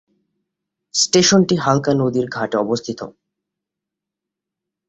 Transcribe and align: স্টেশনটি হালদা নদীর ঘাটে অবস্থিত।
স্টেশনটি 0.93 1.55
হালদা 1.55 1.93
নদীর 1.93 2.27
ঘাটে 2.29 2.55
অবস্থিত। 2.57 2.99